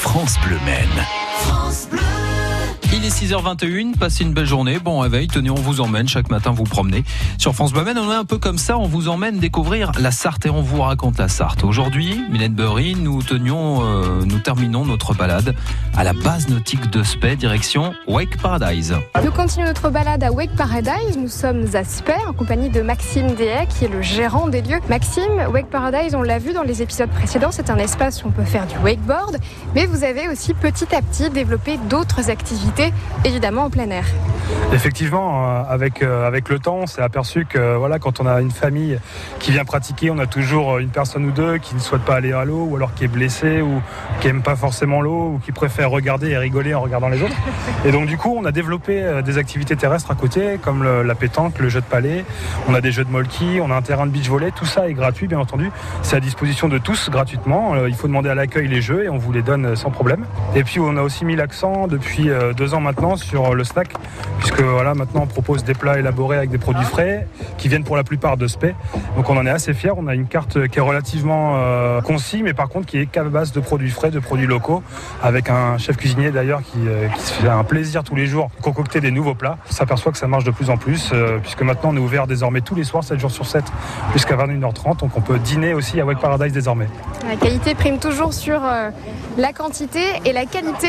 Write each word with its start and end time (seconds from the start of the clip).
France 0.00 0.38
Bleu 0.46 0.58
Maine. 0.64 1.06
France 1.42 1.88
Bleu. 1.90 2.27
Il 3.00 3.04
est 3.04 3.16
6h21, 3.16 3.96
passez 3.96 4.24
une 4.24 4.32
belle 4.32 4.44
journée, 4.44 4.80
bon 4.80 4.98
réveil, 4.98 5.28
tenez, 5.28 5.50
on 5.50 5.54
vous 5.54 5.80
emmène, 5.80 6.08
chaque 6.08 6.30
matin 6.30 6.50
vous 6.50 6.64
promenez. 6.64 7.04
Sur 7.38 7.54
France 7.54 7.72
Bleu 7.72 7.84
on 7.86 8.10
est 8.10 8.14
un 8.14 8.24
peu 8.24 8.38
comme 8.38 8.58
ça, 8.58 8.76
on 8.76 8.88
vous 8.88 9.08
emmène 9.08 9.38
découvrir 9.38 9.92
la 10.00 10.10
Sarthe 10.10 10.46
et 10.46 10.50
on 10.50 10.62
vous 10.62 10.82
raconte 10.82 11.16
la 11.16 11.28
Sarthe. 11.28 11.62
Aujourd'hui, 11.62 12.20
Mylène 12.28 12.54
Burry, 12.54 12.96
nous 12.96 13.22
tenions, 13.22 13.84
euh, 13.84 14.24
nous 14.24 14.40
terminons 14.40 14.84
notre 14.84 15.14
balade 15.14 15.54
à 15.96 16.02
la 16.02 16.12
base 16.12 16.48
nautique 16.48 16.90
de 16.90 17.04
Spey, 17.04 17.36
direction 17.36 17.94
Wake 18.08 18.36
Paradise. 18.42 18.96
Nous 19.24 19.30
continuons 19.30 19.68
notre 19.68 19.90
balade 19.90 20.24
à 20.24 20.32
Wake 20.32 20.56
Paradise, 20.56 21.16
nous 21.16 21.28
sommes 21.28 21.66
à 21.74 21.84
Spey 21.84 22.18
en 22.26 22.32
compagnie 22.32 22.68
de 22.68 22.80
Maxime 22.80 23.36
Dehay 23.36 23.68
qui 23.68 23.84
est 23.84 23.92
le 23.92 24.02
gérant 24.02 24.48
des 24.48 24.60
lieux. 24.60 24.80
Maxime, 24.88 25.46
Wake 25.52 25.70
Paradise, 25.70 26.16
on 26.16 26.22
l'a 26.22 26.40
vu 26.40 26.52
dans 26.52 26.64
les 26.64 26.82
épisodes 26.82 27.10
précédents, 27.10 27.52
c'est 27.52 27.70
un 27.70 27.78
espace 27.78 28.24
où 28.24 28.26
on 28.26 28.32
peut 28.32 28.44
faire 28.44 28.66
du 28.66 28.76
wakeboard, 28.78 29.38
mais 29.76 29.86
vous 29.86 30.02
avez 30.02 30.28
aussi 30.28 30.52
petit 30.52 30.92
à 30.92 31.00
petit 31.00 31.30
développé 31.30 31.78
d'autres 31.88 32.28
activités 32.28 32.87
évidemment 33.24 33.64
en 33.64 33.70
plein 33.70 33.90
air. 33.90 34.04
Effectivement, 34.72 35.46
euh, 35.46 35.62
avec, 35.68 36.02
euh, 36.02 36.26
avec 36.26 36.48
le 36.48 36.58
temps, 36.58 36.76
on 36.82 36.86
s'est 36.86 37.00
aperçu 37.00 37.46
que 37.46 37.76
voilà, 37.76 37.98
quand 37.98 38.20
on 38.20 38.26
a 38.26 38.40
une 38.40 38.50
famille 38.50 38.98
qui 39.38 39.50
vient 39.50 39.64
pratiquer, 39.64 40.10
on 40.10 40.18
a 40.18 40.26
toujours 40.26 40.78
une 40.78 40.90
personne 40.90 41.24
ou 41.24 41.30
deux 41.30 41.58
qui 41.58 41.74
ne 41.74 41.80
souhaite 41.80 42.02
pas 42.02 42.16
aller 42.16 42.32
à 42.32 42.44
l'eau, 42.44 42.66
ou 42.70 42.76
alors 42.76 42.94
qui 42.94 43.04
est 43.04 43.08
blessé, 43.08 43.62
ou 43.62 43.80
qui 44.20 44.26
n'aime 44.26 44.42
pas 44.42 44.56
forcément 44.56 45.00
l'eau, 45.00 45.34
ou 45.34 45.40
qui 45.42 45.52
préfère 45.52 45.90
regarder 45.90 46.30
et 46.30 46.38
rigoler 46.38 46.74
en 46.74 46.80
regardant 46.80 47.08
les 47.08 47.22
autres. 47.22 47.36
Et 47.86 47.92
donc 47.92 48.06
du 48.06 48.18
coup, 48.18 48.34
on 48.36 48.44
a 48.44 48.52
développé 48.52 49.02
euh, 49.02 49.22
des 49.22 49.38
activités 49.38 49.74
terrestres 49.76 50.10
à 50.10 50.14
côté, 50.14 50.58
comme 50.62 50.84
la 50.84 51.14
pétanque, 51.14 51.58
le 51.58 51.68
jeu 51.68 51.80
de 51.80 51.86
palais, 51.86 52.24
on 52.68 52.74
a 52.74 52.80
des 52.80 52.92
jeux 52.92 53.04
de 53.04 53.10
molki, 53.10 53.60
on 53.62 53.70
a 53.70 53.74
un 53.74 53.82
terrain 53.82 54.06
de 54.06 54.10
beach 54.10 54.28
volley, 54.28 54.50
tout 54.54 54.66
ça 54.66 54.88
est 54.88 54.94
gratuit 54.94 55.28
bien 55.28 55.38
entendu. 55.38 55.70
C'est 56.02 56.16
à 56.16 56.20
disposition 56.20 56.68
de 56.68 56.78
tous 56.78 57.10
gratuitement. 57.10 57.74
Il 57.86 57.94
faut 57.94 58.06
demander 58.06 58.28
à 58.28 58.34
l'accueil 58.34 58.68
les 58.68 58.82
jeux 58.82 59.04
et 59.04 59.08
on 59.08 59.18
vous 59.18 59.32
les 59.32 59.42
donne 59.42 59.76
sans 59.76 59.90
problème. 59.90 60.26
Et 60.54 60.62
puis 60.62 60.80
on 60.80 60.96
a 60.96 61.02
aussi 61.02 61.24
mis 61.24 61.36
l'accent 61.36 61.86
depuis 61.86 62.30
deux 62.56 62.74
ans 62.74 62.77
maintenant 62.80 63.16
sur 63.16 63.54
le 63.54 63.64
snack, 63.64 63.94
puisque 64.38 64.60
voilà, 64.60 64.94
maintenant 64.94 65.22
on 65.22 65.26
propose 65.26 65.64
des 65.64 65.74
plats 65.74 65.98
élaborés 65.98 66.36
avec 66.36 66.50
des 66.50 66.58
produits 66.58 66.84
frais 66.84 67.26
qui 67.56 67.68
viennent 67.68 67.84
pour 67.84 67.96
la 67.96 68.04
plupart 68.04 68.36
de 68.36 68.46
Spey. 68.46 68.74
Donc 69.16 69.28
on 69.30 69.36
en 69.36 69.46
est 69.46 69.50
assez 69.50 69.74
fiers. 69.74 69.92
On 69.96 70.06
a 70.06 70.14
une 70.14 70.26
carte 70.26 70.68
qui 70.68 70.78
est 70.78 70.82
relativement 70.82 71.54
euh, 71.56 72.00
concis, 72.00 72.42
mais 72.42 72.54
par 72.54 72.68
contre 72.68 72.86
qui 72.86 72.98
est 72.98 73.06
qu'à 73.06 73.24
base 73.24 73.52
de 73.52 73.60
produits 73.60 73.90
frais, 73.90 74.10
de 74.10 74.20
produits 74.20 74.46
locaux, 74.46 74.82
avec 75.22 75.50
un 75.50 75.78
chef 75.78 75.96
cuisinier 75.96 76.30
d'ailleurs 76.30 76.62
qui, 76.62 76.78
euh, 76.86 77.08
se 77.18 77.32
fait 77.32 77.48
un 77.48 77.64
plaisir 77.64 78.04
tous 78.04 78.14
les 78.14 78.26
jours 78.26 78.50
concocter 78.62 79.00
des 79.00 79.10
nouveaux 79.10 79.34
plats. 79.34 79.58
On 79.68 79.72
s'aperçoit 79.72 80.12
que 80.12 80.18
ça 80.18 80.26
marche 80.26 80.44
de 80.44 80.50
plus 80.50 80.70
en 80.70 80.76
plus, 80.76 81.10
euh, 81.12 81.38
puisque 81.38 81.62
maintenant 81.62 81.90
on 81.92 81.96
est 81.96 82.00
ouvert 82.00 82.26
désormais 82.26 82.60
tous 82.60 82.74
les 82.74 82.84
soirs, 82.84 83.04
7 83.04 83.18
jours 83.18 83.30
sur 83.30 83.46
7, 83.46 83.64
jusqu'à 84.12 84.36
21h30. 84.36 85.00
Donc 85.00 85.16
on 85.16 85.20
peut 85.20 85.38
dîner 85.38 85.74
aussi 85.74 86.00
à 86.00 86.04
Wake 86.04 86.20
Paradise 86.20 86.52
désormais. 86.52 86.88
La 87.28 87.36
qualité 87.36 87.74
prime 87.74 87.98
toujours 87.98 88.32
sur 88.32 88.60
la 89.36 89.52
quantité 89.52 90.00
et 90.24 90.32
la 90.32 90.46
qualité, 90.46 90.88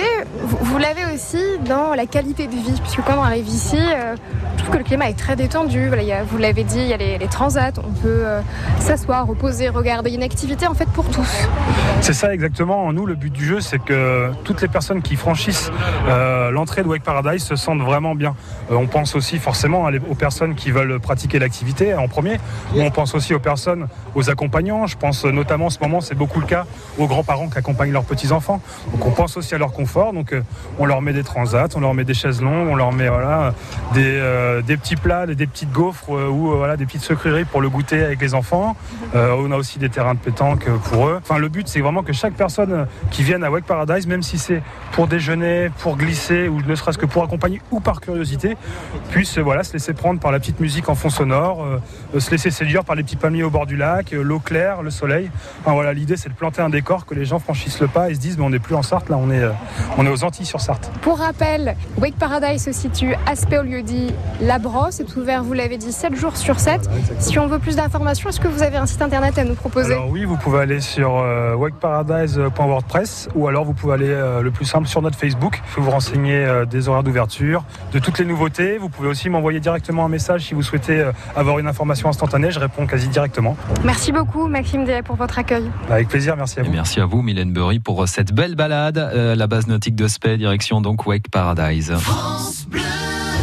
vous 0.62 0.78
l'avez 0.78 1.06
aussi 1.14 1.44
dans 1.66 1.79
la 1.96 2.06
qualité 2.06 2.48
de 2.48 2.54
vie, 2.54 2.80
puisque 2.82 3.02
quand 3.02 3.18
on 3.18 3.24
arrive 3.24 3.48
ici, 3.48 3.78
euh, 3.78 4.16
je 4.58 4.64
trouve 4.64 4.74
que 4.74 4.78
le 4.78 4.84
climat 4.84 5.10
est 5.10 5.18
très 5.18 5.36
détendu. 5.36 5.90
Vous 6.30 6.38
l'avez 6.38 6.64
dit, 6.64 6.80
il 6.80 6.88
y 6.88 6.94
a 6.94 6.98
les, 6.98 7.28
transats, 7.28 7.72
on 7.78 7.92
peut 7.92 8.22
euh, 8.26 8.42
s'asseoir, 8.80 9.26
reposer, 9.28 9.70
regarder. 9.70 10.12
une 10.14 10.24
activité 10.24 10.68
en 10.68 10.74
fait 10.74 10.90
pour 10.90 11.06
tous. 11.10 11.48
C'est 12.02 12.14
ça 12.14 12.34
exactement. 12.34 12.92
Nous, 12.92 13.06
le 13.06 13.16
but 13.16 13.32
du 13.32 13.46
jeu, 13.46 13.62
c'est 13.62 13.80
que 13.80 14.32
toutes 14.44 14.62
les 14.62 14.68
personnes 14.68 15.02
qui 15.02 15.16
franchissent 15.16 15.72
euh, 16.08 16.52
l'entrée 16.52 16.84
de 16.84 16.88
Wake 16.88 17.04
Paradise 17.04 17.44
se 17.44 17.56
sentent 17.56 17.82
vraiment 17.82 18.16
bien. 18.16 18.36
on 18.70 18.88
pense 18.88 19.16
aussi 19.16 19.38
forcément 19.38 19.90
aux 20.10 20.16
personnes 20.16 20.56
qui 20.56 20.72
veulent 20.72 21.00
pratiquer 21.00 21.40
l'activité 21.40 21.94
en 21.94 22.08
premier, 22.08 22.40
mais 22.74 22.82
on 22.82 22.92
pense 22.92 23.16
aussi 23.16 23.34
aux 23.34 23.40
personnes, 23.40 23.88
aux 24.16 24.30
accompagnants. 24.30 24.88
Je 24.88 24.98
pense 24.98 25.26
notamment 25.26 25.68
en 25.68 25.70
ce 25.70 25.80
moment, 25.80 26.02
c'est 26.02 26.16
beaucoup 26.16 26.40
le 26.40 26.48
cas 26.48 26.66
aux 26.98 27.08
grands-parents 27.08 27.50
qui 27.50 27.58
accompagnent 27.58 27.92
leurs 27.92 28.04
petits-enfants. 28.04 28.62
Donc 28.92 29.06
on 29.06 29.12
pense 29.12 29.38
aussi 29.38 29.56
à 29.56 29.58
leur 29.58 29.72
confort. 29.72 30.14
Donc 30.14 30.34
on 30.80 30.86
leur 30.86 31.02
met 31.02 31.14
des 31.14 31.24
transats, 31.24 31.69
on 31.76 31.80
leur 31.80 31.94
met 31.94 32.04
des 32.04 32.14
chaises 32.14 32.42
longues, 32.42 32.68
on 32.70 32.76
leur 32.76 32.92
met 32.92 33.10
des, 33.94 34.04
euh, 34.06 34.62
des 34.62 34.78
petits 34.78 34.96
plats, 34.96 35.26
des, 35.26 35.48
petites 35.48 35.72
gaufres 35.72 36.16
euh, 36.16 36.28
ou 36.28 36.52
euh, 36.52 36.56
voilà, 36.56 36.78
des 36.78 36.86
petites 36.86 37.02
sucreries 37.02 37.46
pour 37.46 37.62
le 37.62 37.70
goûter 37.70 38.04
avec 38.04 38.22
les 38.22 38.34
enfants. 38.34 38.76
on 39.14 39.52
a 39.52 39.56
aussi 39.56 39.80
des 39.80 39.90
terrains 39.90 40.14
de 40.14 40.20
pétanque 40.20 40.66
pour 40.90 41.08
eux. 41.08 41.20
Enfin, 41.22 41.38
le 41.38 41.50
but, 41.50 41.68
c'est 41.68 41.82
vraiment 41.82 42.04
que 42.04 42.14
chaque 42.14 42.34
personne 42.34 42.88
qui 43.12 43.24
vienne 43.24 43.44
à 43.44 43.52
Wake 43.52 43.66
Paradise, 43.66 44.08
même 44.08 44.24
si 44.24 44.38
c'est 44.38 44.62
pour 44.92 45.08
déjeuner, 45.08 45.70
pour 45.80 45.98
glisser 45.98 46.48
ou 46.48 46.62
ne 46.62 46.76
serait-ce 46.76 46.98
que 46.98 47.06
pour 47.06 47.24
accompagner 47.24 47.62
ou 47.72 47.80
par 47.80 48.02
curiosité, 48.02 48.58
puisse 49.10 49.38
voilà, 49.38 49.64
se 49.64 49.74
laisser 49.74 49.94
prendre 49.94 50.20
par 50.20 50.32
la 50.32 50.40
petite 50.40 50.60
musique 50.60 50.90
en 50.90 50.96
fond 50.96 51.10
sonore, 51.10 51.66
se 52.18 52.32
laisser 52.32 52.52
séduire 52.52 52.84
par 52.84 52.96
les 52.96 53.04
petits 53.04 53.16
palmiers 53.16 53.44
au 53.44 53.50
bord 53.50 53.66
du 53.66 53.76
lac, 53.76 54.12
l'eau 54.12 54.40
claire, 54.40 54.82
le 54.82 54.92
soleil. 54.92 55.30
Enfin, 55.62 55.74
voilà, 55.74 55.94
l'idée, 55.94 56.18
c'est 56.18 56.30
de 56.30 56.34
planter 56.34 56.62
un 56.62 56.70
décor, 56.70 57.06
que 57.06 57.16
les 57.16 57.26
gens 57.26 57.40
franchissent 57.40 57.80
le 57.80 57.88
pas 57.88 58.10
et 58.10 58.16
se 58.16 58.20
disent, 58.20 58.38
mais 58.38 58.46
on 58.46 58.50
n'est 58.50 58.60
plus 58.60 58.76
en 58.76 58.84
Sarthe, 58.84 59.10
là, 59.10 59.18
on 59.18 59.32
est, 59.32 59.44
on 59.98 60.06
est 60.06 60.10
aux 60.10 60.24
Antilles 60.24 60.46
sur 60.46 60.62
Sarthe. 60.62 60.92
Pour 61.02 61.20
rappel, 61.20 61.59
Wake 62.00 62.16
Paradise 62.16 62.64
se 62.64 62.72
situe 62.72 63.14
à 63.26 63.36
Spé 63.36 63.60
au 63.60 63.64
lieu 63.64 63.82
dit 63.82 64.12
La 64.42 64.60
Brosse. 64.60 64.96
C'est 64.96 65.16
ouvert, 65.18 65.44
vous 65.44 65.54
l'avez 65.54 65.78
dit, 65.78 65.92
7 65.92 66.16
jours 66.16 66.38
sur 66.38 66.60
7. 66.60 66.90
si 67.20 67.40
on 67.40 67.48
veut 67.48 67.60
plus 67.60 67.76
d'informations, 67.76 68.30
est-ce 68.30 68.40
que 68.40 68.48
vous 68.48 68.64
avez 68.64 68.78
un 68.78 68.86
site 68.86 69.02
internet 69.02 69.38
à 69.38 69.44
nous 69.44 69.56
proposer? 69.56 69.94
Alors, 69.94 70.10
Oui, 70.10 70.26
vous 70.26 70.38
pouvez 70.38 70.60
aller 70.60 70.82
sur 70.82 71.18
euh, 71.18 71.56
wakeparadise.wordpress 71.56 73.30
ou 73.36 73.48
alors 73.48 73.66
vous 73.66 73.74
pouvez 73.74 73.94
aller 73.94 74.10
euh, 74.10 74.42
le 74.42 74.52
plus 74.52 74.66
simple 74.66 74.88
sur 74.88 75.02
notre 75.02 75.18
Facebook. 75.18 75.62
Il 75.66 75.70
faut 75.70 75.82
vous 75.82 75.92
renseigner 75.92 76.36
euh, 76.46 76.66
des 76.66 76.88
horaires 76.88 77.04
d'ouverture, 77.04 77.64
de 77.94 78.00
toutes 78.00 78.20
les 78.20 78.26
nouveautés. 78.26 78.78
Vous 78.78 78.90
pouvez 78.90 79.08
aussi 79.10 79.30
m'envoyer 79.30 79.60
directement 79.60 80.06
un 80.06 80.10
message 80.10 80.46
si 80.46 80.54
vous 80.54 80.64
souhaitez 80.64 81.00
euh, 81.00 81.12
avoir 81.36 81.60
une 81.60 81.68
information 81.68 82.10
instantanée. 82.10 82.52
Je 82.52 82.60
réponds 82.60 82.86
quasi 82.86 83.08
directement. 83.08 83.56
Merci 83.84 84.12
beaucoup, 84.12 84.48
Maxime 84.48 84.86
Dehay, 84.86 85.02
pour 85.02 85.16
votre 85.16 85.40
accueil. 85.40 85.70
Avec 85.90 86.08
plaisir, 86.08 86.36
merci 86.36 86.60
à 86.60 86.64
vous. 86.64 86.70
Et 86.70 86.74
merci 86.74 87.00
à 87.00 87.06
vous, 87.06 87.22
Mylène 87.22 87.54
Burry, 87.54 87.80
pour 87.80 88.08
cette 88.08 88.34
belle 88.34 88.56
balade. 88.56 88.98
la 89.14 89.48
base 89.48 89.68
nautique 89.68 89.96
de 89.96 90.08
Spey, 90.08 90.38
direction 90.38 90.82
donc 90.82 91.06
Wake 91.06 91.30
Paradise. 91.56 91.92
France 92.00 92.66
Bleu 92.70 92.99